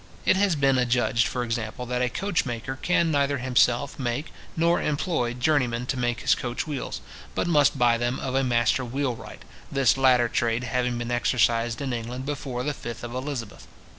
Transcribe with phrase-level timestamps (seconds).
[0.25, 4.81] It has been adjudged, for example, that a coach maker can neither himself make nor
[4.81, 7.01] employ journeymen to make his coach wheels,
[7.35, 11.81] but must buy them of a master wheel wright; this latter trade having been exercised
[11.83, 13.67] in England before the 5th of Elizabeth.